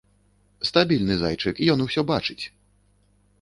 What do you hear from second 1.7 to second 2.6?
ён усё бачыць!